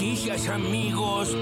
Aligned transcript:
noticias, 0.00 0.48
amigos 0.48 1.36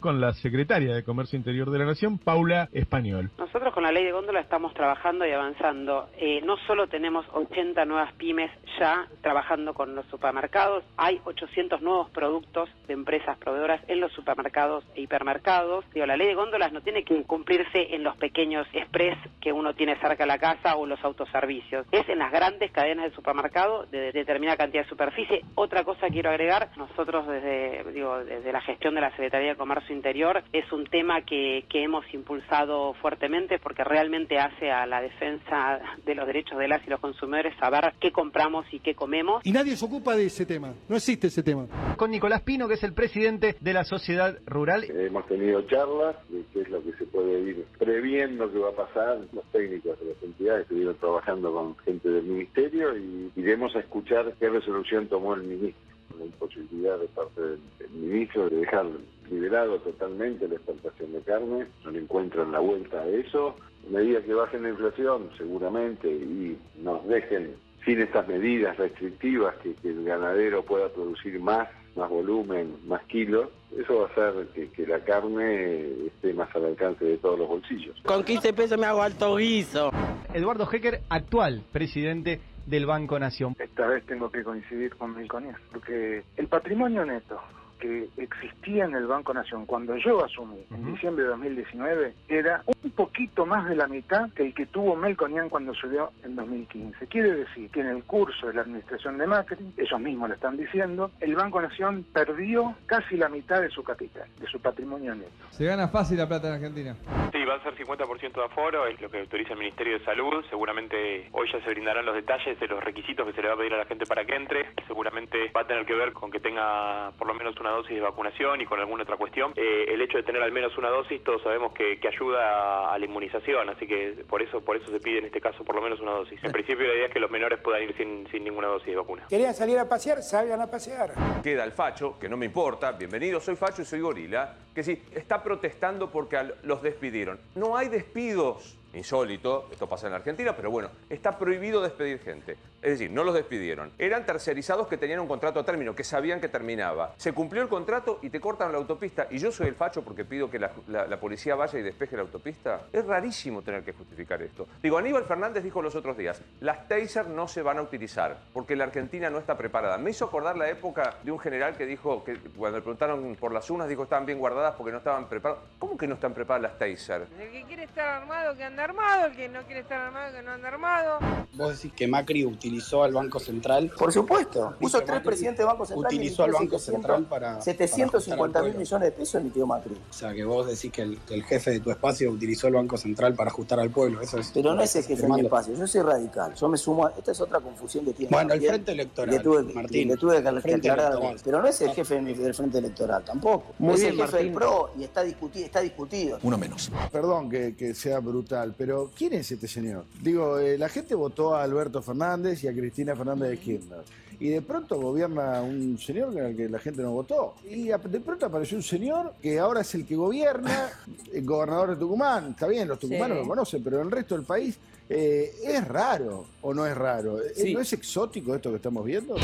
con 0.00 0.20
la 0.20 0.34
secretaria 0.34 0.94
de 0.94 1.04
Comercio 1.04 1.36
Interior 1.36 1.70
de 1.70 1.78
la 1.78 1.86
Nación, 1.86 2.18
Paula 2.18 2.68
Español. 2.72 3.30
Nosotros 3.54 3.74
con 3.74 3.84
la 3.84 3.92
ley 3.92 4.04
de 4.04 4.10
góndola 4.10 4.40
estamos 4.40 4.74
trabajando 4.74 5.24
y 5.24 5.30
avanzando. 5.30 6.08
Eh, 6.18 6.40
no 6.42 6.56
solo 6.66 6.88
tenemos 6.88 7.24
80 7.32 7.84
nuevas 7.84 8.12
pymes 8.14 8.50
ya 8.80 9.06
trabajando 9.20 9.74
con 9.74 9.94
los 9.94 10.04
supermercados, 10.06 10.82
hay 10.96 11.20
800 11.24 11.80
nuevos 11.80 12.10
productos 12.10 12.68
de 12.88 12.94
empresas 12.94 13.38
proveedoras 13.38 13.80
en 13.86 14.00
los 14.00 14.10
supermercados 14.10 14.82
e 14.96 15.02
hipermercados. 15.02 15.84
Digo, 15.94 16.04
la 16.04 16.16
ley 16.16 16.26
de 16.26 16.34
góndolas 16.34 16.72
no 16.72 16.80
tiene 16.80 17.04
que 17.04 17.22
cumplirse 17.22 17.94
en 17.94 18.02
los 18.02 18.16
pequeños 18.16 18.66
express 18.72 19.16
que 19.40 19.52
uno 19.52 19.72
tiene 19.72 20.00
cerca 20.00 20.24
de 20.24 20.26
la 20.26 20.38
casa 20.38 20.74
o 20.74 20.84
los 20.84 20.98
autoservicios. 21.04 21.86
Es 21.92 22.08
en 22.08 22.18
las 22.18 22.32
grandes 22.32 22.72
cadenas 22.72 23.04
de 23.04 23.14
supermercado 23.14 23.86
de 23.86 24.10
determinada 24.10 24.56
cantidad 24.56 24.82
de 24.82 24.88
superficie. 24.88 25.42
Otra 25.54 25.84
cosa 25.84 26.08
quiero 26.08 26.30
agregar, 26.30 26.70
nosotros 26.76 27.28
desde, 27.28 27.84
digo, 27.92 28.18
desde 28.24 28.50
la 28.50 28.62
gestión 28.62 28.96
de 28.96 29.02
la 29.02 29.10
Secretaría 29.10 29.50
de 29.50 29.56
Comercio 29.56 29.94
Interior 29.94 30.42
es 30.52 30.72
un 30.72 30.86
tema 30.86 31.22
que, 31.22 31.66
que 31.68 31.84
hemos 31.84 32.04
impulsado 32.12 32.94
fuertemente 32.94 33.43
porque 33.62 33.84
realmente 33.84 34.38
hace 34.38 34.70
a 34.70 34.86
la 34.86 35.00
defensa 35.00 35.80
de 36.04 36.14
los 36.14 36.26
derechos 36.26 36.58
de 36.58 36.68
las 36.68 36.86
y 36.86 36.90
los 36.90 37.00
consumidores 37.00 37.54
saber 37.58 37.92
qué 38.00 38.12
compramos 38.12 38.66
y 38.72 38.80
qué 38.80 38.94
comemos. 38.94 39.44
Y 39.44 39.52
nadie 39.52 39.76
se 39.76 39.84
ocupa 39.84 40.16
de 40.16 40.26
ese 40.26 40.46
tema, 40.46 40.74
no 40.88 40.96
existe 40.96 41.28
ese 41.28 41.42
tema. 41.42 41.66
Con 41.96 42.10
Nicolás 42.10 42.42
Pino, 42.42 42.68
que 42.68 42.74
es 42.74 42.82
el 42.82 42.94
presidente 42.94 43.56
de 43.60 43.72
la 43.72 43.84
Sociedad 43.84 44.38
Rural. 44.46 44.84
Hemos 44.84 45.26
tenido 45.26 45.62
charlas 45.62 46.16
de 46.28 46.44
qué 46.52 46.62
es 46.62 46.68
lo 46.70 46.82
que 46.82 46.92
se 46.92 47.04
puede 47.06 47.40
ir 47.40 47.64
previendo 47.78 48.50
que 48.50 48.58
va 48.58 48.70
a 48.70 48.86
pasar. 48.86 49.18
Los 49.32 49.44
técnicos 49.52 49.98
de 50.00 50.06
las 50.06 50.22
entidades 50.22 50.62
estuvieron 50.62 50.96
trabajando 50.96 51.52
con 51.52 51.76
gente 51.78 52.08
del 52.08 52.24
ministerio 52.24 52.96
y 52.96 53.32
iremos 53.36 53.74
a 53.76 53.80
escuchar 53.80 54.34
qué 54.38 54.48
resolución 54.48 55.08
tomó 55.08 55.34
el 55.34 55.42
ministro 55.42 55.93
la 56.18 56.24
imposibilidad 56.26 56.98
de 56.98 57.06
parte 57.08 57.40
del, 57.40 57.60
ministro 57.92 58.48
de 58.48 58.56
dejar 58.56 58.86
liberado 59.30 59.78
totalmente 59.78 60.48
la 60.48 60.56
exportación 60.56 61.12
de 61.12 61.20
carne, 61.20 61.66
no 61.84 61.90
le 61.90 62.00
encuentran 62.00 62.52
la 62.52 62.58
vuelta 62.58 63.00
a 63.00 63.08
eso. 63.08 63.56
A 63.86 63.92
medida 63.92 64.22
que 64.22 64.34
bajen 64.34 64.62
la 64.62 64.70
inflación, 64.70 65.30
seguramente, 65.36 66.08
y 66.08 66.58
nos 66.82 67.06
dejen 67.06 67.54
sin 67.84 68.00
estas 68.00 68.26
medidas 68.26 68.76
restrictivas, 68.76 69.54
que, 69.56 69.74
el 69.84 70.04
ganadero 70.04 70.62
pueda 70.62 70.88
producir 70.88 71.38
más, 71.38 71.68
más 71.96 72.08
volumen, 72.08 72.76
más 72.86 73.02
kilos, 73.04 73.48
eso 73.78 73.98
va 73.98 74.04
a 74.04 74.10
hacer 74.10 74.46
que, 74.54 74.70
que, 74.70 74.86
la 74.86 75.00
carne 75.00 76.06
esté 76.06 76.32
más 76.32 76.54
al 76.56 76.66
alcance 76.66 77.04
de 77.04 77.18
todos 77.18 77.38
los 77.38 77.48
bolsillos. 77.48 78.00
Con 78.04 78.24
15 78.24 78.52
pesos 78.52 78.78
me 78.78 78.86
hago 78.86 79.02
alto 79.02 79.36
guiso. 79.36 79.90
Eduardo 80.32 80.68
Hecker, 80.70 81.02
actual 81.08 81.62
presidente 81.72 82.40
del 82.66 82.86
Banco 82.86 83.18
Nación. 83.18 83.54
Esta 83.58 83.86
vez 83.86 84.04
tengo 84.06 84.30
que 84.30 84.42
coincidir 84.42 84.94
con 84.96 85.14
Melconias, 85.14 85.58
porque 85.72 86.24
el 86.36 86.48
patrimonio 86.48 87.04
neto 87.04 87.40
que 87.78 88.08
existía 88.16 88.84
en 88.84 88.94
el 88.94 89.06
Banco 89.06 89.34
Nación 89.34 89.66
cuando 89.66 89.96
yo 89.96 90.24
asumí 90.24 90.64
en 90.70 90.94
diciembre 90.94 91.24
de 91.24 91.30
2019 91.30 92.14
era 92.28 92.62
un 92.66 92.90
poquito 92.90 93.46
más 93.46 93.68
de 93.68 93.76
la 93.76 93.86
mitad 93.86 94.30
que 94.32 94.44
el 94.44 94.54
que 94.54 94.66
tuvo 94.66 94.96
Melconian 94.96 95.48
cuando 95.48 95.74
subió 95.74 96.10
en 96.22 96.36
2015. 96.36 97.06
Quiere 97.06 97.32
decir 97.32 97.70
que 97.70 97.80
en 97.80 97.88
el 97.88 98.04
curso 98.04 98.46
de 98.46 98.54
la 98.54 98.62
administración 98.62 99.18
de 99.18 99.26
Macri, 99.26 99.72
ellos 99.76 100.00
mismos 100.00 100.28
lo 100.28 100.34
están 100.34 100.56
diciendo, 100.56 101.10
el 101.20 101.34
Banco 101.34 101.60
Nación 101.60 102.04
perdió 102.12 102.74
casi 102.86 103.16
la 103.16 103.28
mitad 103.28 103.60
de 103.60 103.70
su 103.70 103.82
capital, 103.82 104.28
de 104.38 104.46
su 104.46 104.60
patrimonio 104.60 105.14
neto. 105.14 105.30
Se 105.50 105.64
gana 105.64 105.88
fácil 105.88 106.18
la 106.18 106.28
plata 106.28 106.48
en 106.48 106.54
Argentina. 106.54 106.96
Sí, 107.32 107.44
va 107.44 107.54
a 107.56 107.62
ser 107.62 107.74
50% 107.76 108.32
de 108.32 108.44
aforo, 108.44 108.86
es 108.86 109.00
lo 109.00 109.10
que 109.10 109.20
autoriza 109.20 109.52
el 109.52 109.58
Ministerio 109.58 109.98
de 109.98 110.04
Salud. 110.04 110.44
Seguramente 110.50 111.28
hoy 111.32 111.48
ya 111.52 111.60
se 111.62 111.70
brindarán 111.70 112.04
los 112.04 112.14
detalles 112.14 112.58
de 112.58 112.68
los 112.68 112.82
requisitos 112.82 113.26
que 113.26 113.32
se 113.32 113.42
le 113.42 113.48
va 113.48 113.54
a 113.54 113.56
pedir 113.56 113.74
a 113.74 113.78
la 113.78 113.86
gente 113.86 114.06
para 114.06 114.24
que 114.24 114.34
entre. 114.34 114.66
Seguramente 114.86 115.50
va 115.56 115.62
a 115.62 115.66
tener 115.66 115.86
que 115.86 115.94
ver 115.94 116.12
con 116.12 116.30
que 116.30 116.40
tenga 116.40 117.12
por 117.18 117.26
lo 117.26 117.34
menos 117.34 117.58
una 117.60 117.70
dosis 117.74 117.94
de 117.94 118.00
vacunación 118.00 118.60
y 118.60 118.66
con 118.66 118.80
alguna 118.80 119.02
otra 119.02 119.16
cuestión. 119.16 119.52
Eh, 119.56 119.86
el 119.88 120.00
hecho 120.00 120.18
de 120.18 120.24
tener 120.24 120.42
al 120.42 120.52
menos 120.52 120.76
una 120.78 120.88
dosis, 120.88 121.22
todos 121.22 121.42
sabemos 121.42 121.72
que, 121.72 121.98
ayuda 122.04 122.92
a, 122.92 122.98
la 122.98 123.04
inmunización, 123.04 123.68
así 123.70 123.86
que 123.86 124.24
por 124.28 124.42
eso 124.42 124.60
por 124.60 124.76
eso 124.76 124.90
se 124.90 125.00
pide 125.00 125.18
en 125.18 125.24
este 125.24 125.40
caso 125.40 125.64
por 125.64 125.74
lo 125.74 125.82
menos 125.82 126.00
una 126.00 126.12
dosis. 126.12 126.42
En 126.44 126.52
principio 126.52 126.86
la 126.86 126.94
idea 126.94 127.06
es 127.06 127.12
que 127.12 127.18
los 127.18 127.30
menores 127.30 127.58
puedan 127.60 127.82
ir 127.82 127.96
sin, 127.96 128.28
sin 128.30 128.44
ninguna 128.44 128.68
dosis 128.68 128.88
de 128.88 128.96
vacuna. 128.96 129.26
¿Querían 129.28 129.54
salir 129.54 129.78
a 129.78 129.88
pasear? 129.88 130.22
Salgan 130.22 130.60
a 130.60 130.70
pasear. 130.70 131.14
Queda 131.42 131.64
el 131.64 131.72
facho, 131.72 132.18
que 132.18 132.28
no 132.28 132.36
me 132.36 132.46
importa, 132.46 132.92
bienvenido, 132.92 133.40
soy 133.40 133.56
facho 133.56 133.82
y 133.82 133.84
soy 133.84 134.00
gorila, 134.00 134.56
que 134.74 134.82
sí, 134.82 135.02
está 135.12 135.42
protestando 135.42 136.10
porque 136.10 136.38
los 136.62 136.82
despidieron. 136.82 137.40
No 137.54 137.76
hay 137.76 137.88
despidos 137.88 138.78
insólito, 138.96 139.68
esto 139.70 139.88
pasa 139.88 140.06
en 140.06 140.12
la 140.12 140.18
Argentina, 140.18 140.54
pero 140.56 140.70
bueno, 140.70 140.90
está 141.08 141.38
prohibido 141.38 141.82
despedir 141.82 142.20
gente. 142.20 142.56
Es 142.84 142.90
decir, 142.90 143.10
no 143.10 143.24
los 143.24 143.34
despidieron. 143.34 143.92
Eran 143.98 144.26
tercerizados 144.26 144.88
que 144.88 144.98
tenían 144.98 145.20
un 145.20 145.26
contrato 145.26 145.58
a 145.58 145.64
término, 145.64 145.94
que 145.94 146.04
sabían 146.04 146.38
que 146.38 146.48
terminaba. 146.48 147.14
Se 147.16 147.32
cumplió 147.32 147.62
el 147.62 147.68
contrato 147.68 148.18
y 148.20 148.28
te 148.28 148.40
cortan 148.40 148.72
la 148.72 148.78
autopista. 148.78 149.26
Y 149.30 149.38
yo 149.38 149.50
soy 149.50 149.68
el 149.68 149.74
facho 149.74 150.02
porque 150.02 150.26
pido 150.26 150.50
que 150.50 150.58
la, 150.58 150.70
policía 151.18 151.54
vaya 151.54 151.78
y 151.78 151.82
despeje 151.82 152.16
la 152.16 152.22
autopista. 152.22 152.82
Es 152.92 153.06
rarísimo 153.06 153.62
tener 153.62 153.82
que 153.84 153.94
justificar 153.94 154.42
esto. 154.42 154.68
Digo, 154.82 154.98
Aníbal 154.98 155.24
Fernández 155.24 155.64
dijo 155.64 155.80
los 155.80 155.94
otros 155.94 156.18
días, 156.18 156.42
las 156.60 156.86
taser 156.86 157.28
no 157.28 157.48
se 157.48 157.62
van 157.62 157.78
a 157.78 157.82
utilizar 157.82 158.36
porque 158.52 158.76
la 158.76 158.84
Argentina 158.84 159.30
no 159.30 159.38
está 159.38 159.56
preparada. 159.56 159.96
Me 159.96 160.10
hizo 160.10 160.26
acordar 160.26 160.58
la 160.58 160.68
época 160.68 161.14
de 161.22 161.32
un 161.32 161.38
general 161.38 161.76
que 161.78 161.86
dijo, 161.86 162.22
que 162.22 162.36
cuando 162.36 162.78
le 162.78 162.82
preguntaron 162.82 163.34
por 163.36 163.52
las 163.52 163.70
unas, 163.70 163.88
dijo 163.88 164.02
estaban 164.02 164.26
bien 164.26 164.38
guardadas 164.38 164.74
porque 164.76 164.92
no 164.92 164.98
estaban 164.98 165.26
preparadas. 165.26 165.64
¿Cómo 165.78 165.96
que 165.96 166.06
no 166.06 166.16
están 166.16 166.34
preparadas 166.34 166.72
las 166.72 166.78
taser? 166.78 167.26
El 167.40 167.50
que 167.50 167.64
quiere 167.64 167.84
estar 167.84 168.22
armado, 168.22 168.54
que 168.54 168.64
anda 168.84 169.02
armado, 169.02 169.26
el 169.26 169.36
que 169.36 169.48
no 169.48 169.62
quiere 169.62 169.80
estar 169.80 170.00
armado, 170.00 170.32
que 170.32 170.42
no 170.42 170.52
anda 170.52 170.68
armado. 170.68 171.18
Vos 171.54 171.76
decís 171.76 171.92
que 171.96 172.06
Macri 172.06 172.44
utilizó 172.44 173.02
al 173.02 173.12
Banco 173.12 173.38
Central. 173.38 173.90
Por 173.96 174.12
supuesto, 174.12 174.74
puso 174.78 175.00
tres 175.02 175.20
presidentes 175.20 175.58
del 175.58 175.66
Banco 175.66 175.86
Central. 175.86 176.12
Utilizó 176.12 176.44
al 176.44 176.52
Banco 176.52 176.78
Central 176.78 177.24
para. 177.24 177.60
750 177.60 178.62
mil 178.62 178.74
millones 178.74 179.06
de 179.06 179.12
pesos 179.12 179.40
emitió 179.40 179.66
Macri. 179.66 179.94
O 179.94 180.12
sea, 180.12 180.34
que 180.34 180.44
vos 180.44 180.66
decís 180.66 180.92
que 180.92 181.02
el, 181.02 181.44
jefe 181.44 181.72
de 181.72 181.80
tu 181.80 181.90
espacio 181.90 182.30
utilizó 182.30 182.68
el 182.68 182.74
Banco 182.74 182.96
Central 182.96 183.34
para 183.34 183.50
ajustar 183.50 183.80
al 183.80 183.90
pueblo. 183.90 184.20
Eso 184.20 184.38
es, 184.38 184.50
Pero 184.52 184.74
no 184.74 184.82
es 184.82 184.94
el 184.96 185.04
jefe 185.04 185.22
de 185.22 185.28
mi 185.28 185.40
espacio, 185.40 185.74
yo 185.74 185.86
soy 185.86 186.02
radical. 186.02 186.54
Yo 186.54 186.68
me 186.68 186.76
sumo 186.76 187.06
a. 187.06 187.10
Esta 187.16 187.32
es 187.32 187.40
otra 187.40 187.60
confusión 187.60 188.04
que 188.04 188.12
tiene. 188.12 188.30
Bueno, 188.30 188.52
el 188.54 188.60
Frente 188.60 188.92
Electoral. 188.92 189.34
Le 189.34 189.40
tuve, 189.40 189.62
Martín. 189.74 190.08
Le 190.08 190.16
tuve 190.16 190.42
que 190.42 190.48
aclarar. 190.48 191.18
Pero 191.44 191.62
no 191.62 191.68
es 191.68 191.80
el 191.80 191.90
jefe 191.90 192.20
del 192.20 192.54
Frente 192.54 192.78
Electoral 192.78 193.24
tampoco. 193.24 193.74
Muy 193.78 193.94
es 193.94 194.02
el 194.02 194.16
jefe 194.16 194.36
del 194.38 194.52
PRO 194.52 194.90
y 194.98 195.04
está 195.04 195.22
discutido, 195.22 195.66
está 195.66 195.80
discutido. 195.80 196.38
Uno 196.42 196.58
menos. 196.58 196.90
Perdón 197.10 197.48
que, 197.48 197.74
que 197.76 197.94
sea 197.94 198.18
brutal, 198.20 198.73
pero 198.76 199.10
¿quién 199.16 199.32
es 199.34 199.50
este 199.50 199.68
señor? 199.68 200.04
Digo, 200.22 200.58
eh, 200.58 200.78
la 200.78 200.88
gente 200.88 201.14
votó 201.14 201.54
a 201.54 201.62
Alberto 201.62 202.02
Fernández 202.02 202.62
y 202.64 202.68
a 202.68 202.72
Cristina 202.72 203.14
Fernández 203.16 203.50
de 203.50 203.58
Kirchner. 203.58 204.00
Y 204.40 204.48
de 204.48 204.62
pronto 204.62 205.00
gobierna 205.00 205.62
un 205.62 205.96
señor 205.98 206.32
con 206.32 206.44
el 206.44 206.56
que 206.56 206.68
la 206.68 206.78
gente 206.78 207.02
no 207.02 207.12
votó. 207.12 207.54
Y 207.68 207.84
de 207.88 208.20
pronto 208.20 208.46
apareció 208.46 208.76
un 208.76 208.82
señor 208.82 209.34
que 209.40 209.58
ahora 209.58 209.82
es 209.82 209.94
el 209.94 210.04
que 210.04 210.16
gobierna, 210.16 210.90
el 211.32 211.44
gobernador 211.44 211.90
de 211.90 211.96
Tucumán. 211.96 212.50
Está 212.50 212.66
bien, 212.66 212.88
los 212.88 212.98
tucumanos 212.98 213.38
lo 213.38 213.46
conocen, 213.46 213.82
pero 213.82 214.02
el 214.02 214.10
resto 214.10 214.34
del 214.34 214.44
país 214.44 214.76
eh, 215.08 215.54
es 215.64 215.86
raro 215.86 216.46
o 216.62 216.74
no 216.74 216.84
es 216.86 216.96
raro. 216.96 217.38
¿No 217.72 217.80
es 217.80 217.92
exótico 217.92 218.54
esto 218.54 218.70
que 218.70 218.76
estamos 218.76 219.04
viendo? 219.04 219.36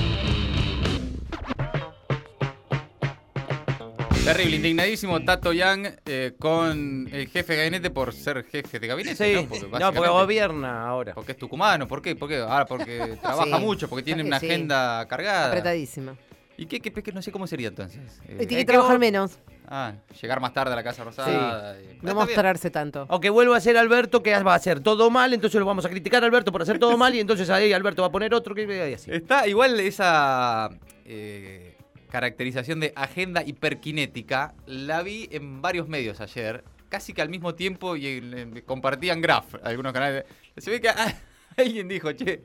Terrible, 4.32 4.56
indignadísimo 4.56 5.20
Tato 5.24 5.52
Yang 5.52 5.92
eh, 6.06 6.34
con 6.38 7.08
el 7.10 7.26
jefe 7.26 7.54
de 7.54 7.58
gabinete 7.58 7.91
por 7.91 8.12
ser 8.12 8.44
jefe 8.44 8.78
de 8.78 8.86
gabinete. 8.86 9.34
¿no? 9.34 9.92
Porque, 9.92 10.08
gobierna 10.08 10.86
ahora. 10.86 11.14
Porque 11.14 11.32
es 11.32 11.38
tucumano, 11.38 11.88
¿por 11.88 12.00
qué? 12.00 12.14
¿Por 12.14 12.30
Ah, 12.32 12.64
porque 12.68 13.18
trabaja 13.22 13.58
mucho, 13.58 13.88
porque 13.88 14.04
tiene 14.04 14.22
una 14.22 14.36
agenda 14.36 15.04
cargada. 15.08 15.48
Apretadísima. 15.48 16.14
¿Y 16.56 16.66
qué, 16.66 16.80
qué, 16.80 17.12
no 17.12 17.22
sé 17.22 17.32
cómo 17.32 17.48
sería 17.48 17.68
entonces? 17.68 18.00
tiene 18.46 18.58
que 18.58 18.64
trabajar 18.66 19.00
menos. 19.00 19.38
Ah, 19.66 19.94
llegar 20.22 20.41
más 20.41 20.52
tarde 20.54 20.74
a 20.74 20.76
la 20.76 20.84
Casa 20.84 21.02
Rosada. 21.02 21.76
No 22.00 22.14
mostrarse 22.14 22.70
tanto. 22.70 23.06
Aunque 23.08 23.30
vuelva 23.30 23.56
a 23.56 23.60
ser 23.60 23.76
Alberto, 23.76 24.22
que 24.22 24.41
va 24.42 24.52
a 24.52 24.56
hacer 24.56 24.78
todo 24.78 25.10
mal, 25.10 25.34
entonces 25.34 25.58
lo 25.58 25.66
vamos 25.66 25.84
a 25.86 25.88
criticar 25.88 26.22
a 26.22 26.26
Alberto 26.26 26.52
por 26.52 26.62
hacer 26.62 26.78
todo 26.78 26.97
mal 26.97 27.12
y 27.16 27.18
entonces 27.18 27.50
ahí 27.50 27.72
Alberto 27.72 28.02
va 28.02 28.08
a 28.08 28.12
poner 28.12 28.32
otro 28.32 28.54
que 28.54 28.94
así. 28.94 29.10
Está 29.10 29.48
igual 29.48 29.80
esa 29.80 30.71
eh, 31.04 31.77
caracterización 32.10 32.80
de 32.80 32.92
agenda 32.97 33.42
hiperkinética, 33.42 34.54
la 34.66 35.03
vi 35.03 35.28
en 35.33 35.62
varios 35.62 35.89
medios 35.89 36.21
ayer, 36.21 36.65
casi 36.89 37.12
que 37.12 37.22
al 37.22 37.28
mismo 37.28 37.54
tiempo 37.54 37.97
y 37.97 38.62
compartían 38.66 39.21
graph 39.21 39.54
algunos 39.62 39.92
canales. 39.92 40.24
Se 40.57 40.71
ve 40.71 40.80
que 40.80 40.91
alguien 41.57 41.89
dijo, 41.89 42.12
che, 42.12 42.42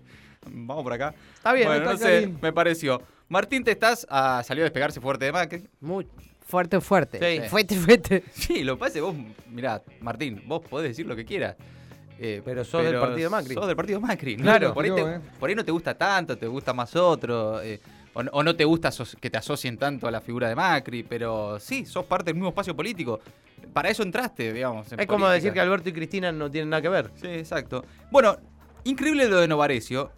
vamos 0.50 0.84
por 0.84 0.94
acá. 0.94 1.14
Está 1.36 1.54
bien, 1.54 1.68
bueno, 1.68 1.92
no 1.92 1.98
sé, 1.98 2.32
me 2.42 2.54
pareció. 2.54 3.02
Martín 3.28 3.64
te 3.64 3.72
estás 3.72 4.06
ah, 4.10 4.44
salió 4.46 4.64
a 4.64 4.66
despegarse 4.66 5.02
fuerte 5.02 5.26
de 5.26 5.32
Macri. 5.32 5.68
Muy 5.82 6.08
fuerte, 6.46 6.80
fuerte. 6.80 7.20
Sí. 7.20 7.50
Fuerte, 7.50 7.76
fuerte. 7.76 8.24
Sí, 8.32 8.64
lo 8.64 8.76
que 8.76 8.80
pasa 8.80 8.90
es 8.90 8.94
que 8.96 9.02
vos, 9.02 9.16
mirá, 9.50 9.82
Martín, 10.00 10.44
vos 10.46 10.62
podés 10.62 10.90
decir 10.90 11.06
lo 11.06 11.16
que 11.16 11.26
quieras. 11.26 11.56
Eh, 12.18 12.42
pero 12.46 12.64
sos 12.64 12.84
del 12.84 13.00
partido 13.00 13.30
Macri. 13.30 13.54
Sos 13.56 13.68
del 13.68 13.76
partido 13.76 14.00
Macri. 14.00 14.38
Claro. 14.38 14.74
Por 14.74 14.86
ahí, 14.86 14.92
eh. 14.96 15.20
por 15.40 15.50
ahí, 15.50 15.56
no 15.56 15.66
te 15.66 15.72
gusta 15.72 15.96
tanto, 15.96 16.38
te 16.38 16.48
gusta 16.48 16.74
más 16.74 16.96
otro. 16.96 17.62
Eh, 17.62 17.80
o, 18.16 18.44
no 18.44 18.56
te 18.56 18.64
gusta 18.64 18.92
que 19.20 19.30
te 19.30 19.38
asocien 19.38 19.78
tanto 19.78 20.08
a 20.08 20.12
la 20.12 20.22
figura 20.22 20.48
de 20.48 20.56
Macri, 20.56 21.04
pero 21.04 21.60
sí, 21.60 21.86
sos 21.86 22.06
parte 22.06 22.26
del 22.26 22.36
mismo 22.36 22.50
espacio 22.50 22.76
político. 22.76 23.20
Para 23.74 23.90
eso 23.90 24.04
entraste, 24.04 24.54
digamos. 24.54 24.92
es 24.92 25.08
como 25.08 25.28
decir 25.28 25.52
que 25.52 25.60
Alberto 25.60 25.90
y 25.90 25.94
Cristina 25.94 26.32
no 26.32 26.50
tienen 26.50 26.70
nada 26.70 26.82
que 26.82 26.90
ver. 26.90 27.12
Sí, 27.16 27.28
exacto. 27.28 27.84
Bueno, 28.12 28.38
increíble 28.86 29.28
lo 29.28 29.40
de 29.40 29.48
Novarecio. 29.48 30.12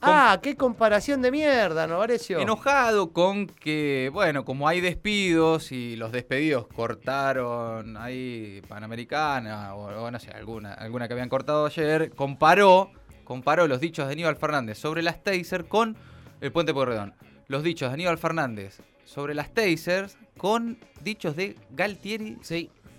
Ah, 0.00 0.38
qué 0.42 0.56
comparación 0.56 1.22
de 1.22 1.30
mierda, 1.30 1.86
¿no, 1.86 1.98
Varecio? 1.98 2.38
Enojado 2.38 3.12
con 3.12 3.46
que, 3.46 4.10
bueno, 4.12 4.44
como 4.44 4.68
hay 4.68 4.80
despidos 4.80 5.72
y 5.72 5.96
los 5.96 6.12
despedidos 6.12 6.66
cortaron 6.68 7.96
ahí 7.96 8.62
Panamericana 8.68 9.74
o, 9.74 10.04
o 10.04 10.10
no 10.10 10.20
sé, 10.20 10.30
alguna, 10.30 10.74
alguna 10.74 11.08
que 11.08 11.14
habían 11.14 11.28
cortado 11.28 11.66
ayer, 11.66 12.12
comparó, 12.14 12.92
comparó 13.24 13.66
los 13.66 13.80
dichos 13.80 14.06
de 14.06 14.12
Aníbal 14.12 14.36
Fernández 14.36 14.78
sobre 14.78 15.02
las 15.02 15.22
Taser 15.22 15.66
con 15.66 15.96
el 16.40 16.52
Puente 16.52 16.72
Porredón. 16.74 17.14
Los 17.48 17.62
dichos 17.62 17.88
de 17.90 17.94
Aníbal 17.94 18.18
Fernández 18.18 18.80
sobre 19.04 19.34
las 19.34 19.52
Tasers 19.52 20.16
con 20.36 20.78
dichos 21.02 21.34
de 21.36 21.56
Galtieri 21.70 22.36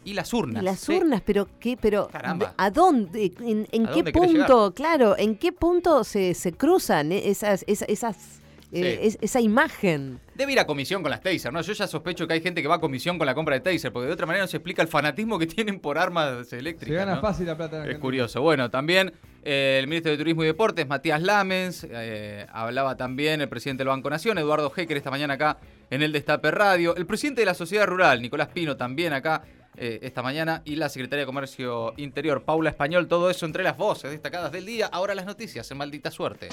y 0.04 0.14
las 0.14 0.34
urnas. 0.34 0.62
Y 0.64 0.66
las 0.66 0.80
Sí. 0.80 0.96
urnas, 0.96 1.22
pero 1.26 1.48
qué, 1.60 1.78
pero 1.80 2.08
Caramba. 2.08 2.54
¿a 2.58 2.72
dónde? 2.72 3.32
¿En, 3.42 3.68
en 3.72 3.86
¿A 3.88 3.92
qué 3.92 4.04
dónde 4.04 4.12
punto? 4.14 4.74
Claro, 4.74 5.16
¿en 5.18 5.36
qué 5.38 5.52
punto 5.52 6.04
se, 6.04 6.34
se 6.34 6.52
cruzan 6.54 7.12
esas, 7.12 7.64
esas, 7.68 7.88
esas, 7.90 8.42
eh, 8.72 9.00
Sí. 9.02 9.08
es- 9.08 9.18
esa 9.22 9.42
imagen? 9.42 10.20
Debe 10.36 10.54
ir 10.54 10.60
a 10.60 10.66
comisión 10.68 11.02
con 11.02 11.12
las 11.12 11.22
Taser, 11.22 11.52
¿no? 11.52 11.62
Yo 11.62 11.74
ya 11.74 11.88
sospecho 11.88 12.28
que 12.28 12.34
hay 12.34 12.42
gente 12.42 12.62
que 12.62 12.68
va 12.68 12.76
a 12.76 12.80
comisión 12.80 13.18
con 13.18 13.26
la 13.26 13.36
compra 13.36 13.56
de 13.56 13.62
Taser, 13.62 13.92
porque 13.92 14.08
de 14.08 14.14
otra 14.14 14.26
manera 14.26 14.44
no 14.44 14.48
se 14.48 14.58
explica 14.58 14.82
el 14.82 14.88
fanatismo 14.88 15.38
que 15.40 15.48
tienen 15.48 15.80
por 15.80 15.98
armas 15.98 16.52
eléctricas. 16.54 16.88
Se 17.00 17.06
gana 17.06 17.16
¿no? 17.16 17.22
fácil 17.22 17.46
la 17.48 17.58
plata 17.58 17.84
en 17.84 17.92
Es 17.92 17.98
curioso. 17.98 18.42
Bueno, 18.42 18.70
también 18.70 19.12
eh, 19.44 19.78
el 19.80 19.88
ministro 19.88 20.12
de 20.12 20.18
Turismo 20.18 20.44
y 20.44 20.48
Deportes, 20.48 20.88
Matías 20.88 21.22
Lamens, 21.22 21.86
eh, 21.90 22.46
hablaba 22.52 22.96
también 22.96 23.42
el 23.42 23.50
presidente 23.50 23.82
del 23.82 23.90
Banco 23.90 24.10
Nación, 24.10 24.38
Eduardo 24.38 24.72
Hecker, 24.76 24.98
esta 24.98 25.12
mañana 25.12 25.34
acá 25.36 25.58
en 25.90 26.02
el 26.04 26.12
Destape 26.12 26.52
Radio, 26.52 26.96
el 26.96 27.06
presidente 27.06 27.42
de 27.42 27.46
la 27.46 27.54
Sociedad 27.54 27.88
Rural, 27.88 28.22
Nicolás 28.22 28.50
Pino, 28.50 28.78
también 28.78 29.14
acá 29.14 29.44
eh, 29.78 30.00
esta 30.04 30.22
mañana, 30.22 30.62
y 30.66 30.76
la 30.76 30.90
secretaria 30.90 31.22
de 31.22 31.26
Comercio 31.26 31.94
Interior, 31.98 32.44
Paula 32.44 32.70
Español, 32.70 33.08
todo 33.08 33.30
eso 33.30 33.46
entre 33.46 33.64
las 33.64 33.78
voces 33.78 34.12
destacadas 34.12 34.52
del 34.52 34.66
día. 34.66 34.88
Ahora 34.88 35.16
las 35.16 35.26
noticias, 35.26 35.70
en 35.72 35.78
maldita 35.78 36.12
suerte. 36.12 36.50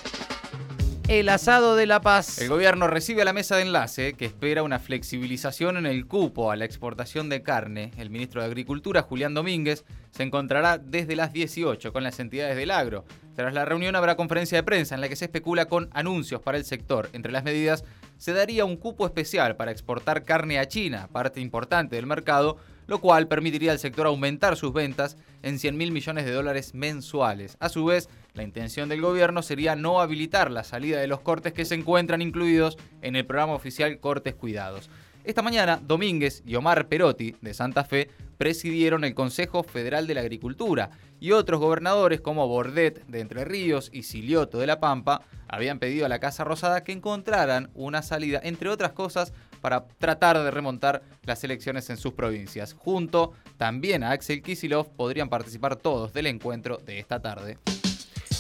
El 1.09 1.29
asado 1.29 1.77
de 1.77 1.87
La 1.87 2.01
Paz. 2.01 2.41
El 2.41 2.49
gobierno 2.49 2.89
recibe 2.89 3.23
a 3.23 3.25
la 3.25 3.33
mesa 3.33 3.55
de 3.55 3.63
enlace 3.63 4.15
que 4.15 4.25
espera 4.25 4.65
una 4.65 4.81
flexibilización 4.81 5.77
en 5.77 5.87
el 5.87 6.09
cupo 6.09 6.51
a 6.51 6.57
la 6.57 6.65
exportación 6.65 7.29
de 7.29 7.45
carne. 7.45 7.93
El 7.97 8.11
ministro 8.11 8.41
de 8.41 8.49
Agricultura, 8.49 9.03
Julián 9.03 9.33
Domínguez, 9.33 9.85
se 10.11 10.25
encontrará 10.25 10.79
desde 10.79 11.15
las 11.15 11.33
18 11.33 11.93
con 11.93 12.03
las 12.03 12.19
entidades 12.19 12.57
del 12.57 12.73
agro. 12.73 13.05
Tras 13.37 13.55
la 13.55 13.65
reunión 13.65 13.95
habrá 13.95 14.17
conferencia 14.17 14.59
de 14.59 14.65
prensa 14.65 14.97
en 14.97 15.01
la 15.01 15.09
que 15.09 15.15
se 15.15 15.27
especula 15.27 15.67
con 15.67 15.89
anuncios 15.93 16.41
para 16.41 16.59
el 16.59 16.65
sector. 16.65 17.09
Entre 17.13 17.31
las 17.31 17.45
medidas 17.45 17.85
se 18.19 18.33
daría 18.33 18.65
un 18.65 18.77
cupo 18.77 19.07
especial 19.07 19.55
para 19.55 19.71
exportar 19.71 20.25
carne 20.25 20.59
a 20.59 20.67
China, 20.67 21.09
parte 21.13 21.41
importante 21.41 21.95
del 21.95 22.07
mercado, 22.07 22.57
lo 22.87 23.01
cual 23.01 23.29
permitiría 23.29 23.73
al 23.73 23.79
sector 23.79 24.07
aumentar 24.07 24.57
sus 24.57 24.73
ventas 24.73 25.17
en 25.43 25.59
100 25.59 25.77
mil 25.77 25.93
millones 25.93 26.25
de 26.25 26.33
dólares 26.33 26.75
mensuales. 26.75 27.57
A 27.61 27.69
su 27.69 27.85
vez, 27.85 28.09
la 28.35 28.43
intención 28.43 28.89
del 28.89 29.01
gobierno 29.01 29.43
sería 29.43 29.77
no 29.77 30.01
habilitar 30.01 30.51
la 30.51 30.65
salida 30.65 31.01
de 31.01 31.07
los 31.07 31.21
cortes 31.21 31.53
que 31.53 31.65
se 31.65 31.75
encuentran 31.75 32.23
incluidos 32.23 32.79
en 33.03 33.17
el 33.17 33.27
programa 33.27 33.55
oficial 33.55 33.99
Cortes 33.99 34.35
Cuidados. 34.35 34.91
Esta 35.25 35.43
mañana, 35.43 35.81
Domínguez 35.83 36.45
y 36.47 36.55
Omar 36.55 36.87
Perotti, 36.87 37.35
de 37.41 37.53
Santa 37.53 37.83
Fe, 37.83 38.11
presidieron 38.39 39.03
el 39.03 39.15
Consejo 39.15 39.65
Federal 39.65 40.07
de 40.07 40.15
la 40.15 40.21
Agricultura 40.21 40.91
y 41.19 41.33
otros 41.33 41.59
gobernadores 41.59 42.21
como 42.21 42.47
Bordet 42.47 43.05
de 43.07 43.21
Entre 43.21 43.45
Ríos 43.45 43.91
y 43.93 44.05
Silioto 44.05 44.59
de 44.59 44.69
La 44.69 44.79
Pampa 44.79 45.23
habían 45.49 45.79
pedido 45.81 46.07
a 46.07 46.09
la 46.09 46.21
Casa 46.21 46.45
Rosada 46.45 46.85
que 46.85 46.93
encontraran 46.93 47.71
una 47.75 48.03
salida, 48.03 48.41
entre 48.45 48.69
otras 48.69 48.93
cosas, 48.93 49.33
para 49.61 49.87
tratar 49.99 50.43
de 50.43 50.51
remontar 50.51 51.03
las 51.23 51.43
elecciones 51.45 51.91
en 51.91 51.97
sus 51.97 52.13
provincias. 52.13 52.73
Junto 52.73 53.33
también 53.57 54.03
a 54.03 54.11
Axel 54.11 54.43
Kisilov 54.43 54.89
podrían 54.97 55.29
participar 55.29 55.77
todos 55.77 56.13
del 56.13 56.27
encuentro 56.27 56.79
de 56.79 56.99
esta 56.99 57.21
tarde. 57.21 57.59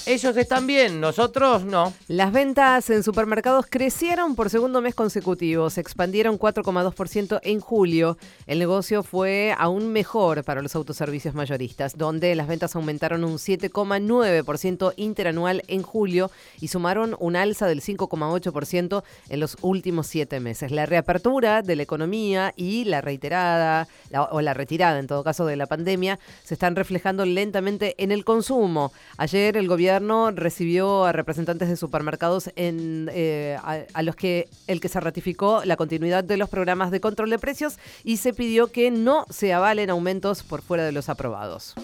Ellos 0.08 0.36
están 0.36 0.68
bien, 0.68 1.00
nosotros 1.00 1.64
no. 1.64 1.92
Las 2.06 2.30
ventas 2.30 2.90
en 2.90 3.02
supermercados 3.02 3.66
crecieron 3.68 4.36
por 4.36 4.50
segundo 4.50 4.80
mes 4.80 4.94
consecutivo, 4.94 5.68
se 5.68 5.80
expandieron 5.80 6.38
4,2% 6.38 7.40
en 7.42 7.58
julio. 7.58 8.16
El 8.46 8.60
negocio 8.60 9.02
fue 9.02 9.52
aún 9.58 9.92
mejor 9.92 10.44
para 10.44 10.62
los 10.62 10.76
autoservicios 10.76 11.34
mayoristas, 11.34 11.98
donde 11.98 12.36
las 12.36 12.46
ventas 12.46 12.76
aumentaron 12.76 13.24
un 13.24 13.38
7,9% 13.38 14.92
interanual 14.94 15.64
en 15.66 15.82
julio 15.82 16.30
y 16.60 16.68
sumaron 16.68 17.16
un 17.18 17.34
alza 17.34 17.66
del 17.66 17.82
5,8% 17.82 19.02
en 19.28 19.40
los 19.40 19.56
últimos 19.62 20.06
siete 20.06 20.38
meses. 20.38 20.70
La 20.70 20.86
reapertura 20.86 21.62
de 21.62 21.74
la 21.74 21.82
economía 21.82 22.54
y 22.54 22.84
la 22.84 23.00
reiterada, 23.00 23.88
o 24.30 24.40
la 24.40 24.54
retirada 24.54 25.00
en 25.00 25.08
todo 25.08 25.24
caso 25.24 25.46
de 25.46 25.56
la 25.56 25.66
pandemia, 25.66 26.20
se 26.44 26.54
están 26.54 26.76
reflejando 26.76 27.24
lentamente 27.24 27.96
en 27.98 28.12
el 28.12 28.24
consumo. 28.24 28.92
Ayer 29.16 29.56
el 29.56 29.66
gobierno 29.96 30.30
recibió 30.30 31.06
a 31.06 31.12
representantes 31.12 31.70
de 31.70 31.76
supermercados 31.76 32.50
eh, 32.56 33.56
a, 33.62 33.78
a 33.94 34.02
los 34.02 34.14
que 34.14 34.48
el 34.66 34.78
que 34.80 34.88
se 34.88 35.00
ratificó 35.00 35.64
la 35.64 35.76
continuidad 35.76 36.22
de 36.22 36.36
los 36.36 36.50
programas 36.50 36.90
de 36.90 37.00
control 37.00 37.30
de 37.30 37.38
precios 37.38 37.78
y 38.04 38.18
se 38.18 38.34
pidió 38.34 38.66
que 38.66 38.90
no 38.90 39.24
se 39.30 39.54
avalen 39.54 39.88
aumentos 39.88 40.42
por 40.42 40.60
fuera 40.60 40.84
de 40.84 40.92
los 40.92 41.08
aprobados. 41.08 41.74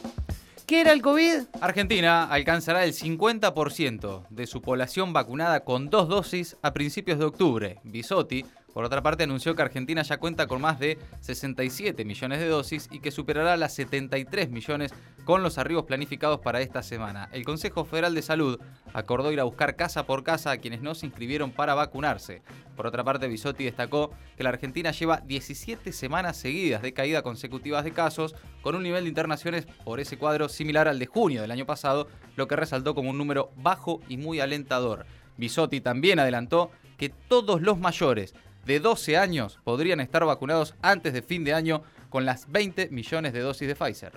¿Qué 0.67 0.81
era 0.81 0.93
el 0.93 1.01
COVID? 1.03 1.45
Argentina 1.61 2.25
alcanzará 2.25 2.85
el 2.85 2.93
50% 2.93 4.23
de 4.29 4.47
su 4.47 4.61
población 4.61 5.13
vacunada 5.13 5.61
con 5.61 5.89
dos 5.89 6.09
dosis 6.09 6.57
a 6.63 6.73
principios 6.73 7.19
de 7.19 7.25
octubre. 7.25 7.79
Bisotti, 7.83 8.45
por 8.73 8.85
otra 8.85 9.03
parte, 9.03 9.25
anunció 9.25 9.55
que 9.55 9.63
Argentina 9.63 10.03
ya 10.03 10.17
cuenta 10.17 10.47
con 10.47 10.61
más 10.61 10.79
de 10.79 10.99
67 11.21 12.05
millones 12.05 12.41
de 12.41 12.49
dosis 12.49 12.89
y 12.91 13.01
que 13.01 13.11
superará 13.11 13.57
las 13.57 13.75
73 13.75 14.51
millones 14.51 14.95
con 15.25 15.43
los 15.43 15.59
arribos 15.59 15.85
planificados 15.85 16.41
para 16.41 16.61
esta 16.63 16.83
semana. 16.83 17.29
El 17.33 17.45
Consejo 17.45 17.85
Federal 17.85 18.15
de 18.15 18.23
Salud 18.23 18.59
acordó 18.95 19.31
ir 19.31 19.41
a 19.41 19.45
buscar 19.45 19.77
casa 19.77 20.07
por 20.07 20.25
casa 20.25 20.51
a 20.51 20.57
quienes 20.57 20.81
no 20.81 20.95
se 20.95 21.07
inscribieron 21.07 21.53
para 21.53 21.75
vacunarse. 21.75 22.43
Por 22.75 22.87
otra 22.87 23.05
parte, 23.05 23.29
Bisotti 23.29 23.65
destacó 23.65 24.11
que 24.37 24.43
la 24.43 24.49
Argentina 24.49 24.91
lleva 24.91 25.21
17 25.21 25.93
semanas 25.93 26.39
seguidas 26.39 26.81
de 26.81 26.95
caída 26.95 27.23
consecutivas 27.23 27.85
de 27.85 27.93
casos, 27.93 28.35
con 28.63 28.75
un 28.75 28.83
nivel 28.83 29.05
de 29.05 29.09
internaciones 29.09 29.67
por 29.85 30.01
ese 30.01 30.17
cuadro 30.17 30.49
similar 30.49 30.89
al 30.89 30.99
de 30.99 31.07
junio 31.07 31.43
del 31.43 31.51
año 31.51 31.67
pasado, 31.67 32.09
lo 32.37 32.49
que 32.49 32.57
resaltó 32.57 32.95
como 32.95 33.11
un 33.11 33.19
número 33.19 33.51
bajo 33.57 34.01
y 34.09 34.17
muy 34.17 34.41
alentador. 34.41 35.05
Bisotti 35.37 35.81
también 35.81 36.19
adelantó 36.19 36.71
que 36.97 37.09
todos 37.09 37.61
los 37.61 37.79
mayores 37.79 38.35
de 38.65 38.81
12 38.81 39.17
años 39.17 39.59
podrían 39.65 40.01
estar 40.01 40.25
vacunados 40.25 40.75
antes 40.83 41.13
de 41.13 41.23
fin 41.23 41.45
de 41.45 41.55
año 41.55 41.83
con 42.11 42.25
las 42.25 42.51
20 42.51 42.89
millones 42.91 43.33
de 43.33 43.41
dosis 43.41 43.69
de 43.69 43.75
Pfizer. 43.75 44.13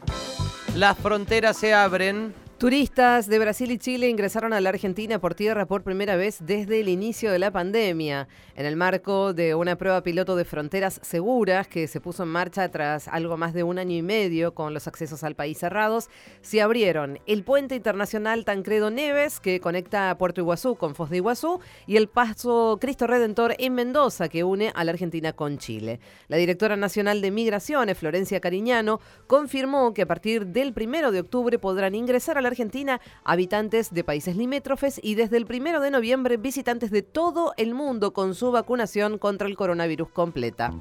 Las 0.76 0.98
fronteras 0.98 1.58
se 1.58 1.74
abren. 1.74 2.34
Turistas 2.58 3.28
de 3.28 3.38
Brasil 3.38 3.70
y 3.70 3.78
Chile 3.78 4.08
ingresaron 4.08 4.54
a 4.54 4.62
la 4.62 4.70
Argentina 4.70 5.20
por 5.20 5.36
tierra 5.36 5.66
por 5.66 5.84
primera 5.84 6.16
vez 6.16 6.38
desde 6.40 6.80
el 6.80 6.88
inicio 6.88 7.30
de 7.30 7.38
la 7.38 7.52
pandemia, 7.52 8.30
en 8.56 8.66
el 8.66 8.78
marco 8.78 9.34
de 9.34 9.56
una 9.56 9.76
prueba 9.76 10.02
piloto 10.04 10.38
de 10.38 10.46
fronteras 10.46 11.02
seguras 11.04 11.68
que 11.68 11.90
se 11.90 12.00
puso 12.00 12.24
en 12.24 12.30
marcha 12.30 12.70
tras 12.70 13.10
algo 13.10 13.36
más 13.36 13.54
de 13.54 13.64
un 13.64 13.78
año 13.78 13.98
y 13.98 14.02
medio 14.02 14.54
con 14.54 14.74
los 14.74 14.88
accesos 14.88 15.26
al 15.26 15.36
país 15.36 15.58
cerrados. 15.58 16.10
Se 16.42 16.62
abrieron 16.62 17.20
el 17.26 17.44
puente 17.44 17.76
internacional 17.76 18.46
Tancredo 18.46 18.90
Neves 18.90 19.42
que 19.42 19.60
conecta 19.60 20.18
Puerto 20.18 20.40
Iguazú 20.40 20.76
con 20.78 20.96
Foz 20.96 21.10
de 21.10 21.18
Iguazú 21.18 21.60
y 21.88 21.98
el 21.98 22.08
paso 22.08 22.78
Cristo 22.80 23.06
Redentor 23.06 23.56
en 23.60 23.74
Mendoza 23.74 24.30
que 24.30 24.46
une 24.46 24.72
a 24.74 24.86
la 24.86 24.94
Argentina 24.94 25.34
con 25.34 25.58
Chile. 25.58 26.00
La 26.30 26.38
directora 26.38 26.78
nacional 26.78 27.22
de 27.22 27.32
Migraciones, 27.32 27.98
Florencia 27.98 28.40
Cariñano, 28.40 29.02
confirmó 29.28 29.94
que 29.94 30.04
a 30.04 30.08
partir 30.08 30.48
del 30.48 30.72
primero 30.72 31.12
de 31.12 31.20
octubre 31.20 31.60
podrán 31.60 31.96
ingresar 31.96 32.38
a 32.38 32.45
la 32.46 32.50
Argentina 32.50 33.02
habitantes 33.24 33.92
de 33.92 34.04
países 34.04 34.36
limítrofes 34.36 35.00
y 35.02 35.16
desde 35.16 35.38
el 35.38 35.46
primero 35.46 35.82
de 35.82 35.90
noviembre 35.90 36.38
visitantes 36.38 36.92
de 36.92 37.02
todo 37.02 37.54
el 37.58 37.74
mundo 37.74 38.14
con 38.14 38.36
su 38.36 38.52
vacunación 38.52 39.18
contra 39.18 39.48
el 39.48 39.56
coronavirus 39.56 40.10
completa. 40.10 40.72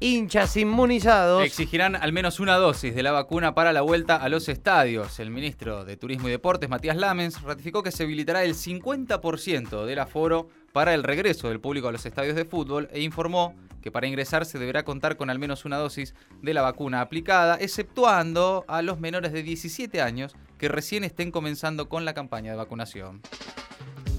Hinchas 0.00 0.56
inmunizados. 0.56 1.44
Exigirán 1.44 1.94
al 1.94 2.12
menos 2.12 2.40
una 2.40 2.56
dosis 2.56 2.94
de 2.94 3.02
la 3.02 3.12
vacuna 3.12 3.54
para 3.54 3.72
la 3.72 3.82
vuelta 3.82 4.16
a 4.16 4.28
los 4.28 4.48
estadios. 4.48 5.20
El 5.20 5.30
ministro 5.30 5.84
de 5.84 5.96
Turismo 5.96 6.28
y 6.28 6.32
Deportes, 6.32 6.68
Matías 6.68 6.96
Lamens, 6.96 7.40
ratificó 7.42 7.82
que 7.82 7.92
se 7.92 8.02
habilitará 8.02 8.42
el 8.42 8.54
50% 8.54 9.86
del 9.86 9.98
aforo 10.00 10.48
para 10.72 10.92
el 10.92 11.04
regreso 11.04 11.48
del 11.48 11.60
público 11.60 11.88
a 11.88 11.92
los 11.92 12.04
estadios 12.04 12.34
de 12.34 12.44
fútbol 12.44 12.88
e 12.92 13.00
informó 13.00 13.54
que 13.86 13.92
para 13.92 14.08
ingresar 14.08 14.44
se 14.44 14.58
deberá 14.58 14.82
contar 14.82 15.16
con 15.16 15.30
al 15.30 15.38
menos 15.38 15.64
una 15.64 15.76
dosis 15.76 16.12
de 16.42 16.52
la 16.52 16.62
vacuna 16.62 17.00
aplicada, 17.00 17.54
exceptuando 17.54 18.64
a 18.66 18.82
los 18.82 18.98
menores 18.98 19.32
de 19.32 19.44
17 19.44 20.02
años 20.02 20.34
que 20.58 20.68
recién 20.68 21.04
estén 21.04 21.30
comenzando 21.30 21.88
con 21.88 22.04
la 22.04 22.14
campaña 22.14 22.52
de 22.52 22.56
vacunación. 22.56 23.20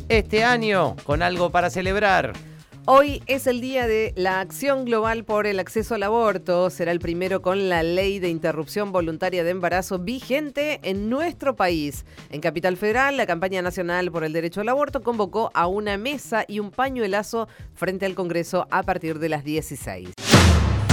Este 0.10 0.44
año, 0.44 0.96
con 1.04 1.22
algo 1.22 1.52
para 1.52 1.70
celebrar. 1.70 2.34
Hoy 2.90 3.22
es 3.26 3.48
el 3.48 3.60
día 3.60 3.86
de 3.86 4.14
la 4.16 4.40
acción 4.40 4.86
global 4.86 5.26
por 5.26 5.46
el 5.46 5.60
acceso 5.60 5.96
al 5.96 6.04
aborto. 6.04 6.70
Será 6.70 6.94
el 6.94 7.02
primero 7.02 7.42
con 7.42 7.68
la 7.68 7.84
ley 7.84 8.20
de 8.20 8.30
interrupción 8.30 8.94
voluntaria 8.94 9.44
de 9.44 9.50
embarazo 9.50 10.00
vigente 10.00 10.80
en 10.84 11.10
nuestro 11.10 11.58
país. 11.58 12.06
En 12.30 12.40
Capital 12.40 12.78
Federal, 12.78 13.18
la 13.18 13.26
campaña 13.26 13.62
nacional 13.62 14.10
por 14.10 14.24
el 14.24 14.32
derecho 14.32 14.62
al 14.62 14.70
aborto 14.70 15.04
convocó 15.04 15.52
a 15.54 15.68
una 15.68 15.98
mesa 15.98 16.46
y 16.48 16.62
un 16.62 16.72
pañuelazo 16.72 17.50
frente 17.76 18.06
al 18.06 18.16
Congreso 18.16 18.68
a 18.72 18.84
partir 18.84 19.20
de 19.20 19.28
las 19.28 19.44
16. 19.44 20.12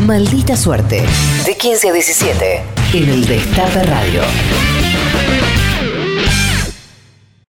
Maldita 0.02 0.56
suerte. 0.56 1.04
De 1.46 1.56
15 1.56 1.90
a 1.90 1.92
17. 1.92 2.62
En 2.94 3.08
el 3.08 3.24
Destape 3.24 3.84
Radio. 3.84 4.22